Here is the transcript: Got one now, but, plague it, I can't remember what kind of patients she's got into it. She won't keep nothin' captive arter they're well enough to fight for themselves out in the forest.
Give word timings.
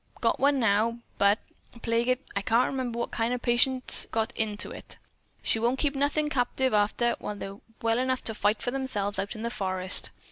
Got 0.19 0.39
one 0.39 0.59
now, 0.59 0.97
but, 1.19 1.37
plague 1.83 2.07
it, 2.07 2.21
I 2.35 2.41
can't 2.41 2.65
remember 2.65 2.97
what 2.97 3.11
kind 3.11 3.35
of 3.35 3.41
patients 3.43 4.01
she's 4.01 4.09
got 4.09 4.35
into 4.35 4.71
it. 4.71 4.97
She 5.43 5.59
won't 5.59 5.77
keep 5.77 5.95
nothin' 5.95 6.27
captive 6.27 6.73
arter 6.73 7.15
they're 7.21 7.57
well 7.83 7.99
enough 7.99 8.23
to 8.23 8.33
fight 8.33 8.63
for 8.63 8.71
themselves 8.71 9.19
out 9.19 9.35
in 9.35 9.43
the 9.43 9.51
forest. 9.51 10.09